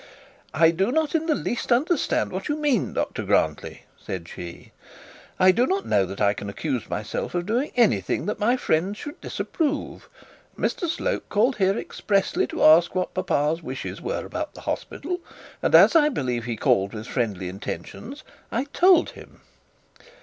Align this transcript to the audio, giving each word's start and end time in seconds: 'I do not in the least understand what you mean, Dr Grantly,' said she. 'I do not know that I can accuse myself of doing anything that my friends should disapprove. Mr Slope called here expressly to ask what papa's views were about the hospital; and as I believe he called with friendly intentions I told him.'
'I 0.55 0.71
do 0.71 0.91
not 0.91 1.13
in 1.13 1.27
the 1.27 1.35
least 1.35 1.71
understand 1.71 2.31
what 2.31 2.47
you 2.49 2.55
mean, 2.55 2.93
Dr 2.93 3.21
Grantly,' 3.21 3.83
said 3.99 4.27
she. 4.27 4.71
'I 5.39 5.51
do 5.51 5.67
not 5.67 5.85
know 5.85 6.07
that 6.07 6.19
I 6.19 6.33
can 6.33 6.49
accuse 6.49 6.89
myself 6.89 7.35
of 7.35 7.45
doing 7.45 7.71
anything 7.75 8.25
that 8.25 8.39
my 8.39 8.57
friends 8.57 8.97
should 8.97 9.21
disapprove. 9.21 10.09
Mr 10.57 10.87
Slope 10.89 11.29
called 11.29 11.57
here 11.57 11.77
expressly 11.77 12.47
to 12.47 12.63
ask 12.63 12.95
what 12.95 13.13
papa's 13.13 13.59
views 13.59 14.01
were 14.01 14.25
about 14.25 14.55
the 14.55 14.61
hospital; 14.61 15.19
and 15.61 15.75
as 15.75 15.95
I 15.95 16.09
believe 16.09 16.45
he 16.45 16.55
called 16.55 16.95
with 16.95 17.05
friendly 17.05 17.47
intentions 17.47 18.23
I 18.51 18.63
told 18.73 19.11
him.' 19.11 19.41